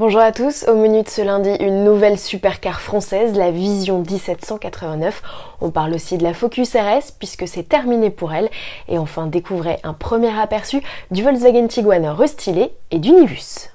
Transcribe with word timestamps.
Bonjour 0.00 0.22
à 0.22 0.32
tous, 0.32 0.64
au 0.66 0.76
menu 0.76 1.02
de 1.02 1.08
ce 1.10 1.20
lundi, 1.20 1.50
une 1.60 1.84
nouvelle 1.84 2.18
supercar 2.18 2.80
française, 2.80 3.36
la 3.36 3.50
Vision 3.50 3.98
1789. 3.98 5.20
On 5.60 5.70
parle 5.70 5.92
aussi 5.92 6.16
de 6.16 6.22
la 6.22 6.32
Focus 6.32 6.74
RS 6.74 7.12
puisque 7.18 7.46
c'est 7.46 7.68
terminé 7.68 8.08
pour 8.08 8.32
elle. 8.32 8.48
Et 8.88 8.96
enfin, 8.96 9.26
découvrez 9.26 9.78
un 9.82 9.92
premier 9.92 10.30
aperçu 10.40 10.80
du 11.10 11.22
Volkswagen 11.22 11.66
Tiguan 11.66 12.06
restylé 12.06 12.72
et 12.90 12.98
du 12.98 13.12
Nivus. 13.12 13.68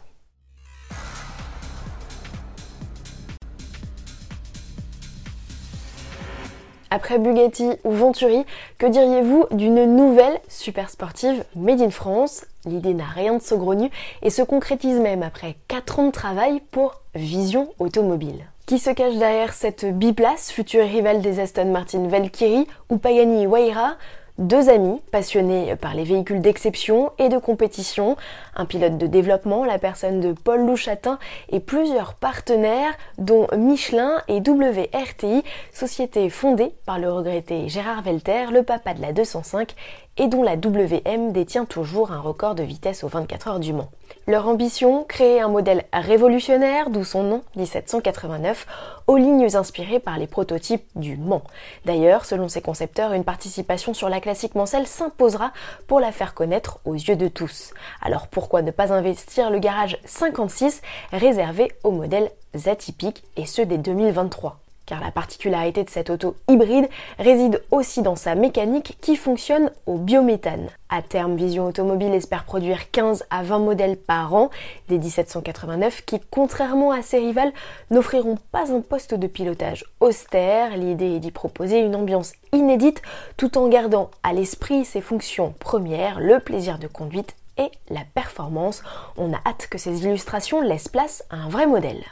Après 6.89 7.19
Bugatti 7.19 7.69
ou 7.83 7.91
Venturi, 7.91 8.45
que 8.79 8.87
diriez-vous 8.87 9.45
d'une 9.51 9.95
nouvelle 9.95 10.39
super 10.49 10.89
sportive 10.89 11.43
made 11.55 11.81
in 11.81 11.91
France? 11.91 12.47
L'idée 12.65 12.93
n'a 12.93 13.05
rien 13.05 13.35
de 13.35 13.41
saugrenu 13.41 13.89
et 14.21 14.29
se 14.29 14.41
concrétise 14.41 14.99
même 14.99 15.23
après 15.23 15.55
4 15.67 15.99
ans 15.99 16.07
de 16.07 16.11
travail 16.11 16.61
pour 16.71 17.01
Vision 17.13 17.69
Automobile. 17.79 18.45
Qui 18.65 18.79
se 18.79 18.89
cache 18.89 19.15
derrière 19.15 19.53
cette 19.53 19.85
biplace, 19.85 20.51
future 20.51 20.85
rivale 20.85 21.21
des 21.21 21.39
Aston 21.39 21.71
Martin 21.71 22.07
Valkyrie 22.07 22.67
ou 22.89 22.97
Pagani 22.97 23.45
Huayra 23.45 23.97
deux 24.37 24.69
amis 24.69 25.01
passionnés 25.11 25.75
par 25.77 25.93
les 25.93 26.03
véhicules 26.03 26.41
d'exception 26.41 27.11
et 27.17 27.29
de 27.29 27.37
compétition, 27.37 28.17
un 28.55 28.65
pilote 28.65 28.97
de 28.97 29.07
développement, 29.07 29.63
la 29.63 29.79
personne 29.79 30.19
de 30.19 30.33
Paul 30.33 30.65
Louchatin 30.65 31.19
et 31.49 31.59
plusieurs 31.59 32.15
partenaires 32.15 32.93
dont 33.17 33.47
Michelin 33.55 34.21
et 34.27 34.41
WRTI, 34.41 35.43
société 35.71 36.29
fondée 36.29 36.73
par 36.85 36.99
le 36.99 37.11
regretté 37.11 37.69
Gérard 37.69 38.01
Velter, 38.01 38.51
le 38.51 38.63
papa 38.63 38.93
de 38.93 39.01
la 39.01 39.13
205 39.13 39.73
et 40.17 40.27
dont 40.27 40.43
la 40.43 40.55
WM 40.55 41.31
détient 41.31 41.65
toujours 41.65 42.11
un 42.11 42.19
record 42.19 42.55
de 42.55 42.63
vitesse 42.63 43.03
aux 43.03 43.07
24 43.07 43.47
heures 43.47 43.59
du 43.59 43.73
Mans. 43.73 43.89
Leur 44.27 44.47
ambition, 44.47 45.03
créer 45.03 45.41
un 45.41 45.49
modèle 45.49 45.83
révolutionnaire, 45.93 46.89
d'où 46.89 47.03
son 47.03 47.23
nom 47.23 47.43
1789, 47.57 48.65
aux 49.07 49.17
lignes 49.17 49.55
inspirées 49.55 49.99
par 49.99 50.17
les 50.17 50.27
prototypes 50.27 50.85
du 50.95 51.17
Mans. 51.17 51.43
D'ailleurs, 51.85 52.25
selon 52.25 52.47
ses 52.47 52.61
concepteurs, 52.61 53.13
une 53.13 53.23
participation 53.23 53.93
sur 53.93 54.09
la 54.09 54.21
classique 54.21 54.55
Mancelle 54.55 54.87
s'imposera 54.87 55.51
pour 55.87 55.99
la 55.99 56.11
faire 56.11 56.33
connaître 56.33 56.79
aux 56.85 56.95
yeux 56.95 57.15
de 57.17 57.27
tous. 57.27 57.73
Alors 58.01 58.27
pourquoi 58.27 58.61
ne 58.61 58.71
pas 58.71 58.93
investir 58.93 59.51
le 59.51 59.59
garage 59.59 59.97
56 60.05 60.81
réservé 61.11 61.71
aux 61.83 61.91
modèles 61.91 62.31
atypiques 62.65 63.23
et 63.35 63.45
ceux 63.45 63.65
des 63.65 63.77
2023 63.77 64.59
car 64.85 65.01
la 65.01 65.11
particularité 65.11 65.83
de 65.83 65.89
cette 65.89 66.09
auto 66.09 66.35
hybride 66.47 66.89
réside 67.19 67.61
aussi 67.71 68.01
dans 68.01 68.15
sa 68.15 68.35
mécanique 68.35 68.97
qui 69.01 69.15
fonctionne 69.15 69.71
au 69.85 69.97
biométhane. 69.97 70.69
À 70.89 71.01
terme, 71.01 71.35
Vision 71.35 71.65
Automobile 71.65 72.13
espère 72.13 72.45
produire 72.45 72.91
15 72.91 73.25
à 73.29 73.43
20 73.43 73.59
modèles 73.59 73.97
par 73.97 74.33
an 74.33 74.49
des 74.87 74.97
1789 74.97 76.05
qui, 76.05 76.21
contrairement 76.29 76.91
à 76.91 77.01
ses 77.01 77.17
rivales, 77.17 77.51
n'offriront 77.89 78.37
pas 78.51 78.71
un 78.71 78.81
poste 78.81 79.13
de 79.13 79.27
pilotage 79.27 79.85
austère. 79.99 80.77
L'idée 80.77 81.15
est 81.15 81.19
d'y 81.19 81.31
proposer 81.31 81.79
une 81.79 81.95
ambiance 81.95 82.33
inédite 82.53 83.01
tout 83.37 83.57
en 83.57 83.67
gardant 83.67 84.11
à 84.23 84.33
l'esprit 84.33 84.85
ses 84.85 85.01
fonctions 85.01 85.53
premières, 85.59 86.19
le 86.19 86.39
plaisir 86.39 86.79
de 86.79 86.87
conduite 86.87 87.35
et 87.57 87.71
la 87.89 88.01
performance. 88.13 88.83
On 89.17 89.33
a 89.33 89.39
hâte 89.45 89.67
que 89.69 89.77
ces 89.77 90.05
illustrations 90.05 90.61
laissent 90.61 90.89
place 90.89 91.23
à 91.29 91.37
un 91.37 91.49
vrai 91.49 91.67
modèle. 91.67 92.03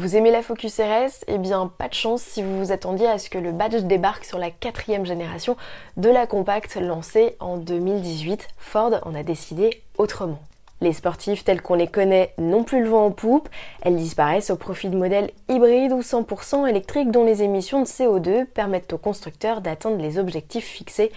Vous 0.00 0.16
aimez 0.16 0.30
la 0.30 0.40
Focus 0.40 0.80
RS 0.80 1.26
Eh 1.28 1.36
bien, 1.36 1.70
pas 1.76 1.86
de 1.86 1.92
chance 1.92 2.22
si 2.22 2.42
vous 2.42 2.58
vous 2.58 2.72
attendiez 2.72 3.06
à 3.06 3.18
ce 3.18 3.28
que 3.28 3.36
le 3.36 3.52
badge 3.52 3.82
débarque 3.82 4.24
sur 4.24 4.38
la 4.38 4.50
quatrième 4.50 5.04
génération 5.04 5.58
de 5.98 6.08
la 6.08 6.26
compacte 6.26 6.76
lancée 6.76 7.36
en 7.38 7.58
2018. 7.58 8.48
Ford 8.56 8.94
en 9.02 9.14
a 9.14 9.22
décidé 9.22 9.82
autrement. 9.98 10.40
Les 10.80 10.94
sportifs 10.94 11.44
tels 11.44 11.60
qu'on 11.60 11.74
les 11.74 11.86
connaît 11.86 12.32
n'ont 12.38 12.64
plus 12.64 12.82
le 12.82 12.88
vent 12.88 13.04
en 13.04 13.10
poupe, 13.10 13.50
elles 13.82 13.96
disparaissent 13.96 14.48
au 14.48 14.56
profit 14.56 14.88
de 14.88 14.96
modèles 14.96 15.32
hybrides 15.50 15.92
ou 15.92 16.00
100% 16.00 16.66
électriques 16.66 17.10
dont 17.10 17.26
les 17.26 17.42
émissions 17.42 17.82
de 17.82 17.86
CO2 17.86 18.46
permettent 18.46 18.94
aux 18.94 18.98
constructeurs 18.98 19.60
d'atteindre 19.60 20.00
les 20.00 20.16
objectifs 20.16 20.64
fixés 20.64 21.12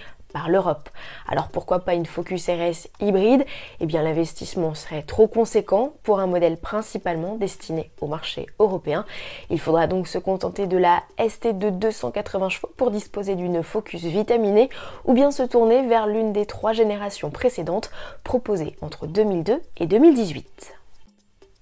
l'Europe. 0.48 0.90
Alors 1.28 1.48
pourquoi 1.48 1.80
pas 1.80 1.94
une 1.94 2.06
Focus 2.06 2.48
RS 2.50 2.88
hybride? 3.00 3.46
Eh 3.80 3.86
bien 3.86 4.02
l'investissement 4.02 4.74
serait 4.74 5.04
trop 5.04 5.28
conséquent 5.28 5.94
pour 6.04 6.20
un 6.20 6.28
modèle 6.28 6.58
principalement 6.58 7.36
destiné 7.36 7.92
au 8.02 8.08
marché 8.08 8.48
européen. 8.60 9.06
Il 9.50 9.60
faudra 9.60 9.88
donc 9.88 10.08
se 10.08 10.18
contenter 10.18 10.68
de 10.68 10.78
la 10.78 11.04
ST 11.20 11.58
de 11.58 11.70
280 11.70 12.50
chevaux 12.50 12.72
pour 12.78 12.92
disposer 12.92 13.36
d'une 13.36 13.64
Focus 13.64 14.04
vitaminée 14.04 14.70
ou 15.06 15.14
bien 15.14 15.32
se 15.32 15.44
tourner 15.44 15.88
vers 15.88 16.08
l'une 16.08 16.34
des 16.34 16.46
trois 16.46 16.74
générations 16.74 17.30
précédentes 17.30 17.92
proposées 18.24 18.76
entre 18.82 19.08
2002 19.08 19.62
et 19.78 19.86
2018. 19.86 20.76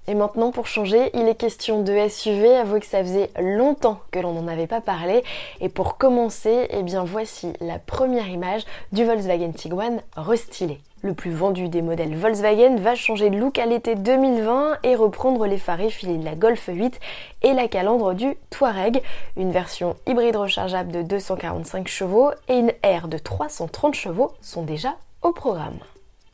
Et 0.08 0.16
maintenant, 0.16 0.52
pour 0.52 0.68
changer, 0.68 1.12
il 1.14 1.28
est 1.28 1.36
question 1.36 1.84
de 1.84 2.08
SUV. 2.10 2.56
Avouez 2.56 2.80
que 2.80 2.86
ça 2.86 3.04
faisait 3.04 3.30
longtemps 3.40 4.00
que 4.12 4.20
l'on 4.20 4.34
n'en 4.34 4.48
avait 4.48 4.68
pas 4.68 4.82
parlé. 4.82 5.24
Et 5.60 5.70
pour 5.70 5.98
commencer, 5.98 6.68
eh 6.72 6.82
bien 6.82 7.04
voici 7.04 7.54
la 7.62 7.78
première 7.78 8.28
image 8.28 8.64
du 8.92 9.06
Volkswagen 9.06 9.52
Tiguan 9.52 10.02
restylé. 10.16 10.80
Le 11.04 11.14
plus 11.14 11.32
vendu 11.32 11.68
des 11.68 11.82
modèles 11.82 12.16
Volkswagen 12.16 12.76
va 12.78 12.94
changer 12.94 13.30
de 13.32 13.38
look 13.38 13.58
à 13.58 13.66
l'été 13.66 13.96
2020 13.96 14.80
et 14.84 14.96
reprendre 14.96 15.48
les 15.48 15.58
phares 15.58 15.82
effilés 15.82 16.18
de 16.18 16.26
la 16.26 16.36
Golf 16.36 16.70
8 16.72 17.00
et 17.42 17.54
la 17.54 17.68
calandre 17.68 18.14
du 18.14 18.36
Touareg. 18.52 19.02
Une 19.36 19.52
version 19.52 19.96
hybride 20.08 20.36
rechargeable 20.36 20.92
de 20.92 21.02
245 21.02 21.88
chevaux 21.88 22.32
et 22.48 22.58
une 22.58 22.72
R 22.84 23.08
de 23.08 23.18
330 23.18 23.96
chevaux 23.96 24.32
sont 24.42 24.64
déjà 24.64 24.96
au 25.24 25.32
programme. 25.32 25.80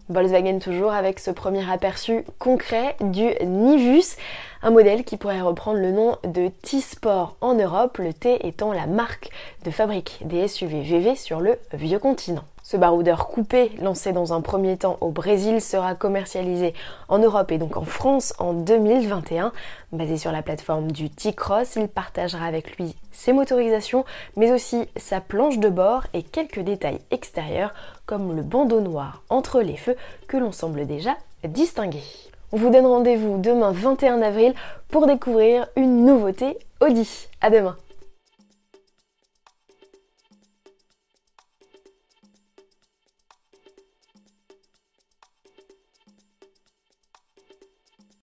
Volkswagen 0.10 0.60
toujours 0.60 0.94
avec 0.94 1.20
ce 1.20 1.32
premier 1.32 1.70
aperçu 1.70 2.24
concret 2.40 2.96
du 3.02 3.28
Nivus, 3.46 4.16
un 4.64 4.72
modèle 4.72 5.04
qui 5.04 5.18
pourrait 5.18 5.42
reprendre 5.42 5.80
le 5.80 5.92
nom 5.92 6.18
de 6.24 6.50
T-Sport 6.62 7.36
en 7.42 7.56
Europe, 7.56 7.98
le 7.98 8.14
T 8.14 8.48
étant 8.48 8.72
la 8.72 8.88
marque 8.88 9.30
de 9.66 9.72
fabrique 9.72 10.20
des 10.24 10.48
SUV 10.48 10.82
VV 10.82 11.16
sur 11.16 11.42
le 11.42 11.60
vieux 11.74 12.00
continent. 12.00 12.46
Ce 12.70 12.76
baroudeur 12.76 13.30
coupé, 13.30 13.72
lancé 13.82 14.12
dans 14.12 14.34
un 14.34 14.42
premier 14.42 14.76
temps 14.76 14.98
au 15.00 15.08
Brésil, 15.08 15.62
sera 15.62 15.96
commercialisé 15.96 16.74
en 17.08 17.18
Europe 17.18 17.54
et 17.54 17.58
donc 17.58 17.78
en 17.78 17.86
France 17.86 18.34
en 18.40 18.52
2021. 18.52 19.54
Basé 19.94 20.18
sur 20.18 20.34
la 20.34 20.42
plateforme 20.42 20.92
du 20.92 21.10
T-Cross, 21.10 21.78
il 21.78 21.88
partagera 21.88 22.46
avec 22.46 22.76
lui 22.76 22.94
ses 23.14 23.32
motorisations, 23.32 24.04
mais 24.36 24.52
aussi 24.52 24.86
sa 24.98 25.22
planche 25.22 25.60
de 25.60 25.70
bord 25.70 26.04
et 26.14 26.24
quelques 26.24 26.60
détails 26.60 27.00
extérieurs 27.10 27.74
comme 28.06 28.36
le 28.36 28.42
bandeau 28.42 28.82
noir 28.82 29.22
entre 29.30 29.62
les 29.62 29.78
feux 29.78 29.96
que 30.28 30.36
l'on 30.36 30.52
semble 30.52 30.86
déjà 30.86 31.16
distinguer. 31.46 32.04
On 32.52 32.58
vous 32.58 32.70
donne 32.70 32.86
rendez-vous 32.86 33.38
demain 33.38 33.72
21 33.72 34.22
avril 34.22 34.54
pour 34.90 35.08
découvrir 35.08 35.68
une 35.78 36.06
nouveauté 36.06 36.58
Audi. 36.82 37.30
À 37.40 37.50
demain 37.50 37.78